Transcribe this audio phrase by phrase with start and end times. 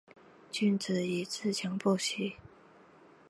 [0.49, 2.37] 君子以自强不息